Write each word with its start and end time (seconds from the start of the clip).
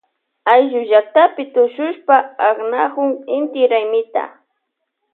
Ayllullaktapi 0.53 1.43
tushushpa 1.53 2.15
aknaykun 2.49 3.09
inti 3.37 3.61
raymita. 3.71 4.23